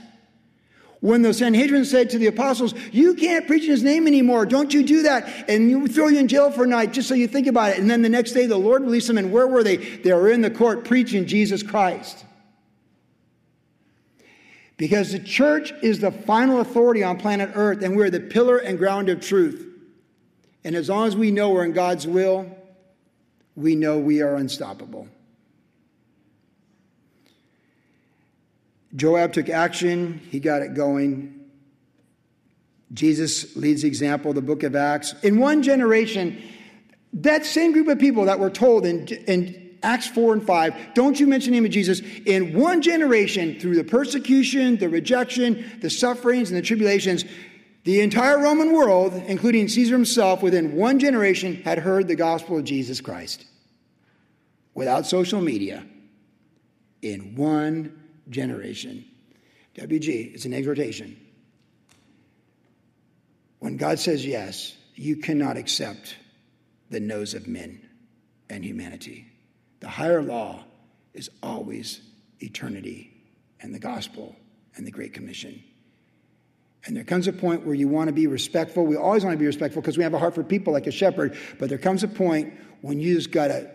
[1.00, 4.72] When the Sanhedrin said to the apostles, You can't preach in his name anymore, don't
[4.72, 7.26] you do that, and you throw you in jail for a night just so you
[7.26, 7.80] think about it.
[7.80, 9.78] And then the next day, the Lord released them, and where were they?
[9.78, 12.24] They were in the court preaching Jesus Christ.
[14.76, 18.78] Because the church is the final authority on planet Earth, and we're the pillar and
[18.78, 19.73] ground of truth.
[20.64, 22.50] And as long as we know we're in God's will,
[23.54, 25.08] we know we are unstoppable.
[28.96, 31.40] Joab took action, he got it going.
[32.92, 35.14] Jesus leads the example, the book of Acts.
[35.22, 36.40] In one generation,
[37.12, 41.18] that same group of people that were told in, in Acts 4 and 5, don't
[41.18, 45.90] you mention the name of Jesus, in one generation, through the persecution, the rejection, the
[45.90, 47.24] sufferings, and the tribulations,
[47.84, 52.64] the entire Roman world, including Caesar himself, within one generation had heard the gospel of
[52.64, 53.44] Jesus Christ.
[54.74, 55.84] Without social media,
[57.02, 59.04] in one generation.
[59.76, 61.20] WG, it's an exhortation.
[63.58, 66.16] When God says yes, you cannot accept
[66.90, 67.86] the no's of men
[68.48, 69.26] and humanity.
[69.80, 70.64] The higher law
[71.12, 72.00] is always
[72.40, 73.12] eternity
[73.60, 74.34] and the gospel
[74.76, 75.62] and the Great Commission.
[76.86, 78.84] And there comes a point where you want to be respectful.
[78.84, 80.90] We always want to be respectful because we have a heart for people like a
[80.90, 81.36] shepherd.
[81.58, 83.70] But there comes a point when you just got to,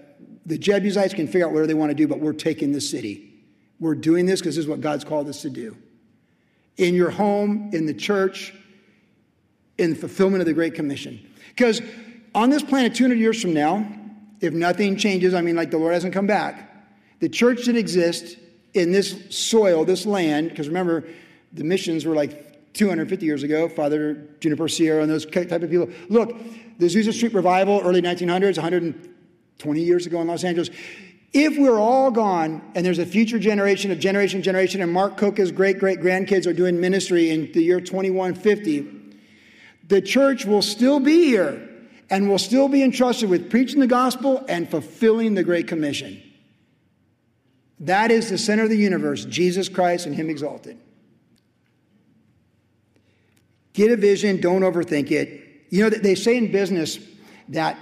[0.45, 3.33] the Jebusites can figure out whatever they want to do, but we're taking the city.
[3.79, 5.75] We're doing this because this is what God's called us to do.
[6.77, 8.53] In your home, in the church,
[9.77, 11.19] in the fulfillment of the Great Commission.
[11.49, 11.81] Because
[12.35, 13.87] on this planet 200 years from now,
[14.39, 16.65] if nothing changes, I mean, like the Lord hasn't come back,
[17.19, 18.35] the church that exists
[18.73, 21.05] in this soil, this land, because remember,
[21.53, 22.48] the missions were like
[22.79, 25.89] 250 years ago, Father Juniper Serra and those type of people.
[26.07, 26.29] Look,
[26.77, 30.69] the Azusa Street Revival, early 1900s, 120 years ago in Los Angeles,
[31.33, 35.51] if we're all gone and there's a future generation of generation generation and Mark Coca's
[35.51, 38.87] great great grandkids are doing ministry in the year 2150,
[39.89, 41.69] the church will still be here
[42.09, 46.23] and will still be entrusted with preaching the gospel and fulfilling the Great Commission.
[47.81, 50.79] That is the center of the universe, Jesus Christ and Him exalted.
[53.79, 55.41] Get a vision, don't overthink it.
[55.69, 56.99] You know, they say in business
[57.47, 57.77] that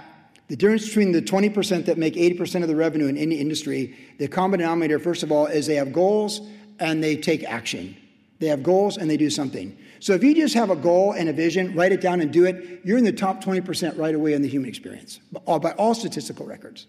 [0.46, 4.28] the difference between the 20% that make 80% of the revenue in any industry, the
[4.28, 6.40] common denominator, first of all, is they have goals
[6.78, 7.96] and they take action.
[8.38, 9.76] They have goals and they do something.
[9.98, 12.44] So if you just have a goal and a vision, write it down and do
[12.44, 15.94] it, you're in the top 20% right away in the human experience, uh, by all
[15.94, 16.86] statistical records.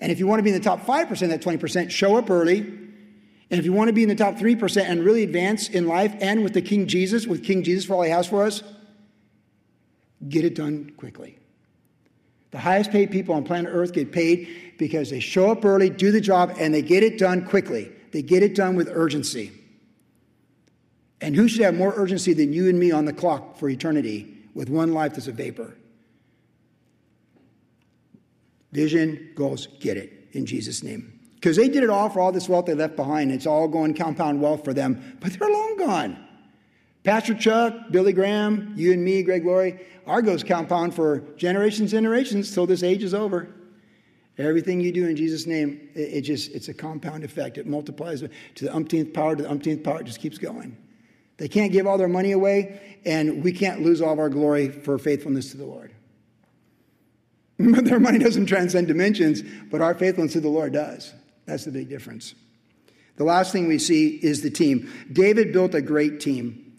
[0.00, 2.30] And if you want to be in the top 5% of that 20%, show up
[2.30, 2.87] early.
[3.50, 6.14] And if you want to be in the top 3% and really advance in life
[6.20, 8.62] and with the King Jesus, with King Jesus for all he has for us,
[10.28, 11.38] get it done quickly.
[12.50, 16.10] The highest paid people on planet Earth get paid because they show up early, do
[16.10, 17.90] the job, and they get it done quickly.
[18.12, 19.52] They get it done with urgency.
[21.20, 24.34] And who should have more urgency than you and me on the clock for eternity
[24.54, 25.76] with one life that's a vapor?
[28.72, 31.17] Vision, goals, get it in Jesus' name.
[31.38, 33.30] Because they did it all for all this wealth they left behind.
[33.30, 36.24] It's all going compound wealth for them, but they're long gone.
[37.04, 42.02] Pastor Chuck, Billy Graham, you and me, Greg Laurie, our goes compound for generations and
[42.02, 43.48] generations till this age is over.
[44.36, 47.56] Everything you do in Jesus' name, it, it, just, it's a compound effect.
[47.56, 50.76] It multiplies to the umpteenth power, to the umpteenth power, it just keeps going.
[51.36, 54.68] They can't give all their money away, and we can't lose all of our glory
[54.68, 55.92] for faithfulness to the Lord.
[57.58, 61.14] But their money doesn't transcend dimensions, but our faithfulness to the Lord does.
[61.48, 62.34] That's the big difference.
[63.16, 64.92] The last thing we see is the team.
[65.10, 66.72] David built a great team.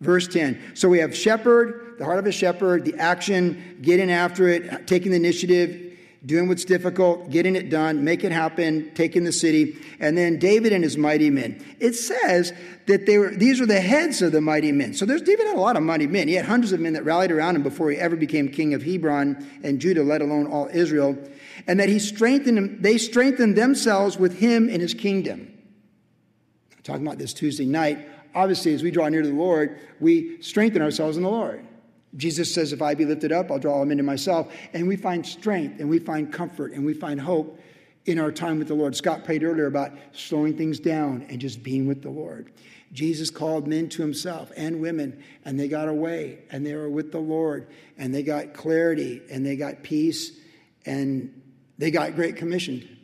[0.00, 0.74] Verse 10.
[0.74, 5.12] So we have shepherd, the heart of a shepherd, the action, getting after it, taking
[5.12, 10.18] the initiative, doing what's difficult, getting it done, make it happen, taking the city, and
[10.18, 11.64] then David and his mighty men.
[11.78, 12.52] It says
[12.86, 14.94] that they were these were the heads of the mighty men.
[14.94, 16.26] So there's David had a lot of mighty men.
[16.26, 18.82] He had hundreds of men that rallied around him before he ever became king of
[18.82, 21.16] Hebron and Judah, let alone all Israel,
[21.66, 25.52] and that he strengthened them, they strengthened themselves with him in his kingdom.
[26.76, 30.40] I'm talking about this Tuesday night obviously, as we draw near to the Lord, we
[30.42, 31.66] strengthen ourselves in the Lord.
[32.16, 34.52] Jesus says, If I be lifted up, I'll draw them into myself.
[34.72, 37.60] And we find strength and we find comfort and we find hope
[38.06, 38.96] in our time with the Lord.
[38.96, 42.52] Scott prayed earlier about slowing things down and just being with the Lord.
[42.92, 47.12] Jesus called men to himself and women, and they got away and they were with
[47.12, 50.38] the Lord and they got clarity and they got peace
[50.86, 51.42] and
[51.78, 52.96] they got great commission.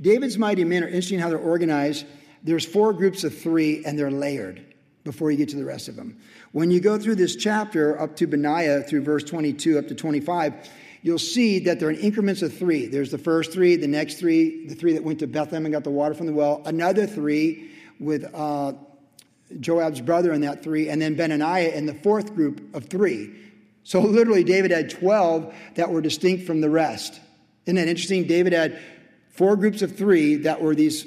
[0.00, 2.06] David's mighty men are interesting how they're organized
[2.46, 4.62] there's four groups of three, and they're layered.
[5.02, 6.18] before you get to the rest of them.
[6.50, 10.68] When you go through this chapter up to Benaiah through verse 22 up to 25,
[11.02, 12.86] you'll see that they're in increments of three.
[12.86, 15.84] There's the first three, the next three, the three that went to Bethlehem and got
[15.84, 17.70] the water from the well, another three
[18.00, 18.72] with uh,
[19.60, 23.32] Joab's brother in that three, and then Benaiah in the fourth group of three.
[23.86, 27.20] So literally, David had 12 that were distinct from the rest.
[27.66, 28.26] Isn't that interesting?
[28.26, 28.80] David had
[29.30, 31.06] four groups of three that were these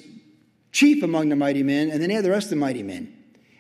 [0.71, 3.13] chief among the mighty men, and then he had the rest of the mighty men.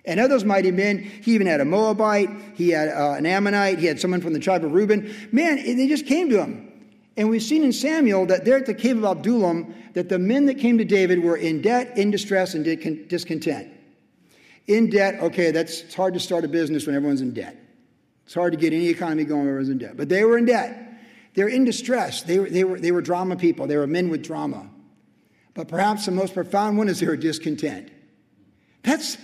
[0.05, 3.79] And of those mighty men, he even had a Moabite, he had uh, an Ammonite,
[3.79, 5.13] he had someone from the tribe of Reuben.
[5.33, 6.71] Man, they just came to him.
[7.17, 10.45] And we've seen in Samuel that there at the cave of Adullam, that the men
[10.45, 12.63] that came to David were in debt, in distress, and
[13.09, 13.67] discontent.
[14.67, 17.68] In debt, okay, that's it's hard to start a business when everyone's in debt.
[18.29, 19.97] It's hard to get any economy going when everyone's in debt.
[19.97, 21.01] But they were in debt.
[21.33, 22.21] They're in distress.
[22.21, 23.65] They were, they were, they were drama people.
[23.65, 24.69] They were men with drama.
[25.55, 27.89] But perhaps the most profound one is they were discontent.
[28.83, 29.17] That's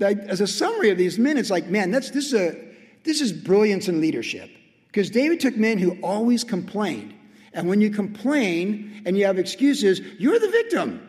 [0.00, 2.56] as a summary of these men, it's like, man, that's, this, is a,
[3.02, 4.48] this is brilliance in leadership.
[4.86, 7.14] Because David took men who always complained.
[7.52, 11.04] And when you complain and you have excuses, you're the victim.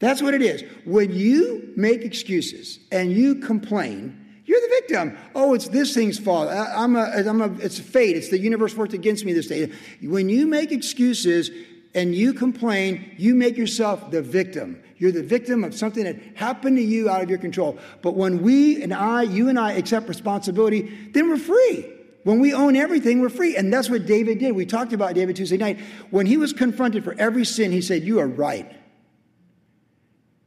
[0.00, 0.64] That's what it is.
[0.84, 5.18] When you make excuses and you complain, you're the victim.
[5.34, 6.48] Oh, it's this thing's fault.
[6.48, 8.16] I, am a, I'm a, it's fate.
[8.16, 9.70] It's the universe worked against me this day.
[10.02, 11.50] When you make excuses
[11.94, 14.82] and you complain, you make yourself the victim.
[14.96, 17.78] You're the victim of something that happened to you out of your control.
[18.00, 21.92] But when we and I, you and I accept responsibility, then we're free.
[22.24, 23.54] When we own everything, we're free.
[23.54, 24.52] And that's what David did.
[24.52, 25.78] We talked about David Tuesday night.
[26.08, 28.72] When he was confronted for every sin, he said, You are right.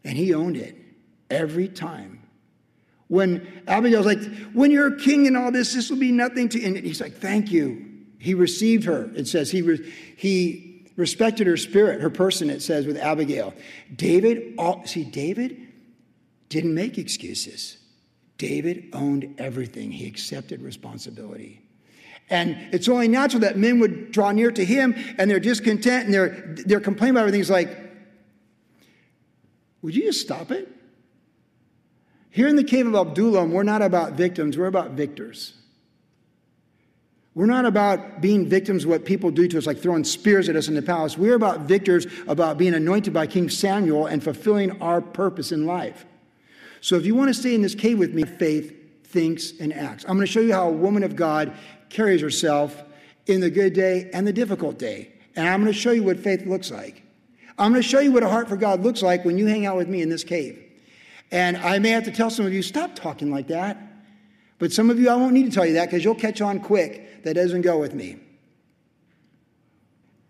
[0.04, 0.76] And he owned it
[1.30, 2.21] every time.
[3.12, 6.64] When Abigail's like, When you're a king and all this, this will be nothing to.
[6.64, 7.86] And he's like, Thank you.
[8.18, 9.12] He received her.
[9.14, 13.54] It says he, re- he respected her spirit, her person, it says with Abigail.
[13.94, 15.58] David, all, see, David
[16.48, 17.80] didn't make excuses.
[18.38, 21.62] David owned everything, he accepted responsibility.
[22.30, 26.14] And it's only natural that men would draw near to him and they're discontent and
[26.14, 27.42] they're, they're complaining about everything.
[27.42, 27.78] It's like,
[29.82, 30.70] would you just stop it?
[32.32, 35.54] Here in the cave of Adullam, we're not about victims, we're about victors.
[37.34, 40.58] We're not about being victims of what people do to us, like throwing spears at
[40.58, 41.18] us in the palace.
[41.18, 46.06] We're about victors, about being anointed by King Samuel and fulfilling our purpose in life.
[46.82, 50.04] So if you want to stay in this cave with me, faith thinks and acts.
[50.06, 51.54] I'm going to show you how a woman of God
[51.90, 52.84] carries herself
[53.28, 55.14] in the good day and the difficult day.
[55.36, 57.04] And I'm going to show you what faith looks like.
[57.58, 59.66] I'm going to show you what a heart for God looks like when you hang
[59.66, 60.61] out with me in this cave.
[61.32, 63.78] And I may have to tell some of you, stop talking like that.
[64.60, 66.60] But some of you, I won't need to tell you that because you'll catch on
[66.60, 68.18] quick that doesn't go with me.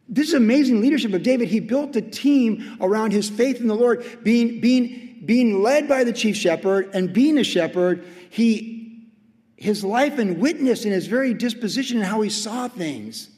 [0.08, 1.48] This is amazing leadership of David.
[1.48, 6.04] He built a team around his faith in the Lord, being, being, being led by
[6.04, 8.06] the chief shepherd and being a shepherd.
[8.30, 9.08] He,
[9.56, 13.30] his life and witness and his very disposition and how he saw things.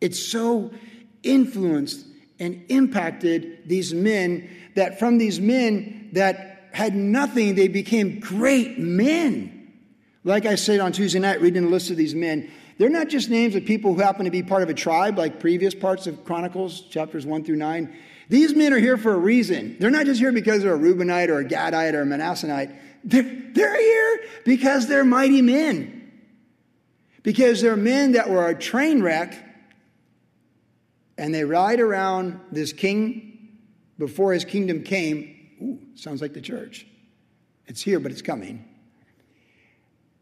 [0.00, 0.70] It's so
[1.22, 2.06] influenced
[2.38, 9.72] and impacted these men that from these men that had nothing, they became great men.
[10.24, 13.30] Like I said on Tuesday night, reading the list of these men, they're not just
[13.30, 16.24] names of people who happen to be part of a tribe like previous parts of
[16.24, 17.94] Chronicles, chapters 1 through 9.
[18.28, 19.76] These men are here for a reason.
[19.78, 22.70] They're not just here because they're a Reubenite or a Gadite or a Manassehite.
[23.04, 26.00] They're, they're here because they're mighty men.
[27.22, 29.38] Because they're men that were a train wreck
[31.16, 33.58] and they ride around this king
[33.98, 35.33] before his kingdom came.
[35.64, 36.86] Ooh, sounds like the church.
[37.66, 38.68] It's here, but it's coming.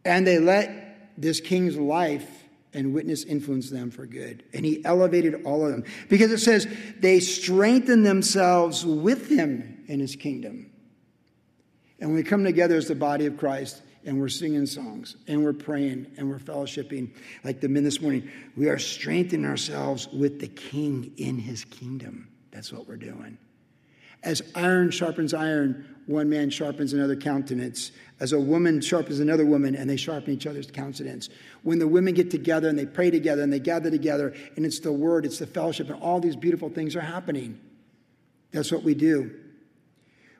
[0.04, 4.44] And they let this king's life and witness influence them for good.
[4.54, 6.66] And he elevated all of them because it says
[7.00, 10.70] they strengthened themselves with him in his kingdom.
[12.00, 15.52] And we come together as the body of Christ and we're singing songs and we're
[15.52, 17.14] praying and we're fellowshipping
[17.44, 22.28] like the men this morning, we are strengthening ourselves with the king in his kingdom.
[22.50, 23.38] That's what we're doing.
[24.22, 27.92] As iron sharpens iron, one man sharpens another countenance.
[28.20, 31.28] As a woman sharpens another woman, and they sharpen each other's countenance.
[31.62, 34.80] When the women get together and they pray together and they gather together, and it's
[34.80, 37.58] the word, it's the fellowship, and all these beautiful things are happening.
[38.52, 39.38] That's what we do.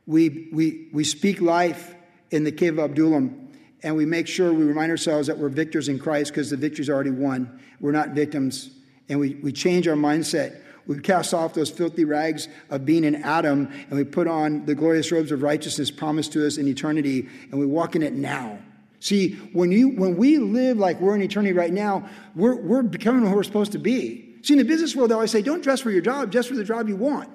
[0.06, 1.94] We, we, we speak life
[2.30, 3.52] in the cave of Adullam,
[3.82, 6.90] and we make sure we remind ourselves that we're victors in Christ because the victory's
[6.90, 7.60] already won.
[7.80, 8.70] We're not victims.
[9.08, 10.61] And we, we change our mindset.
[10.86, 14.74] We cast off those filthy rags of being an Adam and we put on the
[14.74, 18.58] glorious robes of righteousness promised to us in eternity and we walk in it now.
[19.00, 23.26] See, when, you, when we live like we're in eternity right now, we're, we're becoming
[23.26, 24.36] who we're supposed to be.
[24.42, 26.54] See, in the business world, they always say, don't dress for your job, dress for
[26.54, 27.28] the job you want.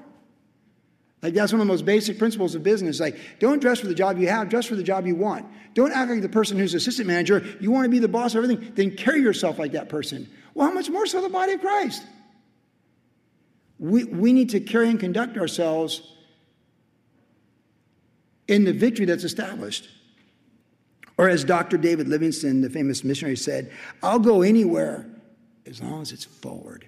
[1.21, 2.99] Like that's one of the most basic principles of business.
[2.99, 5.45] Like, don't dress for the job you have, dress for the job you want.
[5.73, 7.43] Don't act like the person who's assistant manager.
[7.59, 10.29] You want to be the boss of everything, then carry yourself like that person.
[10.53, 12.03] Well, how much more so the body of Christ?
[13.79, 16.01] We, we need to carry and conduct ourselves
[18.47, 19.89] in the victory that's established.
[21.17, 21.77] Or as Dr.
[21.77, 23.71] David Livingstone, the famous missionary, said,
[24.03, 25.07] I'll go anywhere
[25.65, 26.87] as long as it's forward.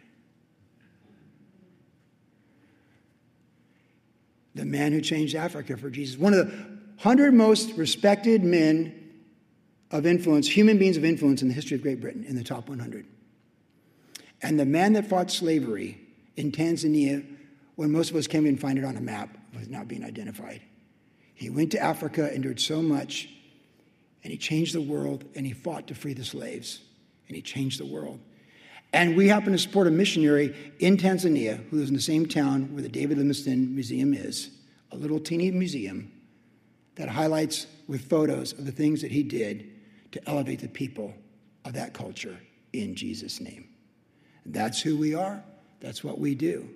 [4.56, 6.18] The man who changed Africa for Jesus.
[6.18, 8.96] One of the 100 most respected men
[9.92, 12.70] of influence, human beings of influence in the history of Great Britain, in the top
[12.70, 13.06] 100.
[14.42, 16.00] And the man that fought slavery
[16.40, 17.26] in Tanzania,
[17.76, 20.62] when most of us can't even find it on a map, was not being identified.
[21.34, 23.28] He went to Africa, endured so much,
[24.24, 26.80] and he changed the world, and he fought to free the slaves,
[27.28, 28.22] and he changed the world.
[28.94, 32.74] And we happen to support a missionary in Tanzania who lives in the same town
[32.74, 34.50] where the David Livingstone Museum is,
[34.92, 36.10] a little teeny museum
[36.96, 39.70] that highlights with photos of the things that he did
[40.14, 41.14] to elevate the people
[41.66, 42.40] of that culture
[42.72, 43.68] in Jesus' name.
[44.46, 45.44] And that's who we are,
[45.80, 46.70] that's what we do.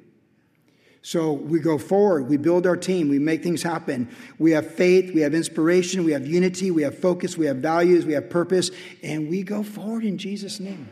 [1.06, 4.10] So we go forward, we build our team, we make things happen.
[4.40, 8.06] We have faith, we have inspiration, we have unity, we have focus, we have values,
[8.06, 8.72] we have purpose,
[9.04, 10.90] and we go forward in Jesus' name.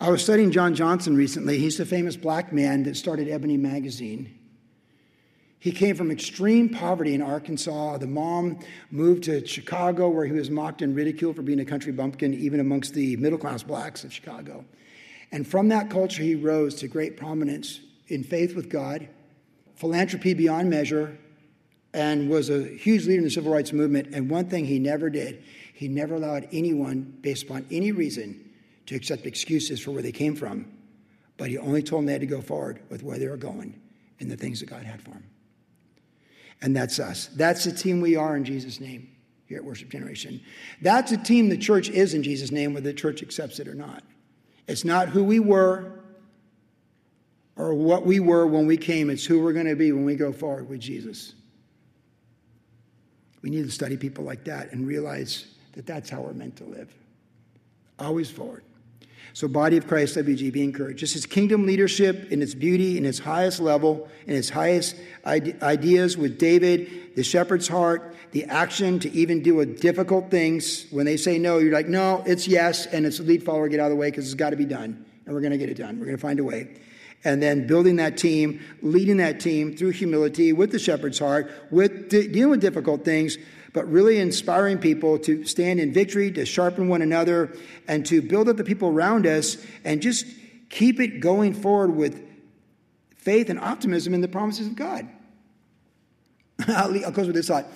[0.00, 1.58] I was studying John Johnson recently.
[1.58, 4.32] He's the famous black man that started Ebony Magazine.
[5.58, 7.98] He came from extreme poverty in Arkansas.
[7.98, 8.60] The mom
[8.92, 12.60] moved to Chicago, where he was mocked and ridiculed for being a country bumpkin, even
[12.60, 14.64] amongst the middle class blacks of Chicago.
[15.30, 19.08] And from that culture, he rose to great prominence in faith with God,
[19.76, 21.18] philanthropy beyond measure,
[21.92, 24.08] and was a huge leader in the civil rights movement.
[24.14, 25.42] And one thing he never did,
[25.74, 28.50] he never allowed anyone, based upon any reason,
[28.86, 30.70] to accept excuses for where they came from.
[31.36, 33.80] But he only told them they had to go forward with where they were going
[34.20, 35.24] and the things that God had for them.
[36.60, 37.28] And that's us.
[37.36, 39.08] That's the team we are in Jesus' name
[39.46, 40.40] here at Worship Generation.
[40.82, 43.74] That's a team the church is in Jesus' name, whether the church accepts it or
[43.74, 44.02] not.
[44.68, 45.92] It's not who we were,
[47.56, 49.10] or what we were when we came.
[49.10, 51.34] It's who we're going to be when we go forward with Jesus.
[53.42, 56.64] We need to study people like that and realize that that's how we're meant to
[56.64, 56.94] live.
[57.98, 58.62] Always forward.
[59.38, 60.98] So, body of Christ, WG, be encouraged.
[60.98, 66.18] Just as kingdom leadership in its beauty, in its highest level, in its highest ideas
[66.18, 70.86] with David, the shepherd's heart, the action to even deal with difficult things.
[70.90, 73.84] When they say no, you're like, no, it's yes, and it's lead follower, get out
[73.84, 75.06] of the way because it's got to be done.
[75.24, 76.00] And we're going to get it done.
[76.00, 76.74] We're going to find a way
[77.24, 82.10] and then building that team, leading that team through humility with the shepherd's heart, with
[82.10, 83.38] de- dealing with difficult things,
[83.72, 87.56] but really inspiring people to stand in victory, to sharpen one another,
[87.86, 90.26] and to build up the people around us, and just
[90.70, 92.26] keep it going forward with
[93.16, 95.08] faith and optimism in the promises of God.
[96.68, 97.66] I'll, I'll close with this thought.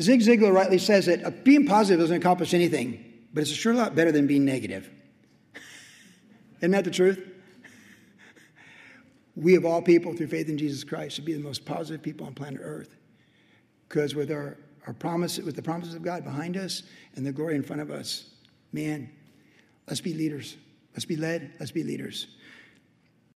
[0.00, 3.74] Zig Ziglar rightly says that uh, being positive doesn't accomplish anything, but it's a sure
[3.74, 4.90] lot better than being negative.
[6.60, 7.30] Isn't that the truth?
[9.40, 12.26] we of all people through faith in Jesus Christ should be the most positive people
[12.26, 12.96] on planet Earth.
[13.88, 16.82] Because with our, our promise, with the promises of God behind us
[17.16, 18.30] and the glory in front of us,
[18.72, 19.10] man,
[19.86, 20.56] let's be leaders.
[20.94, 21.52] Let's be led.
[21.60, 22.28] Let's be leaders.